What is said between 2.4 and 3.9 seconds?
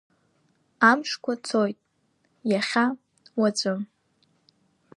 иахьа, уаҵәы…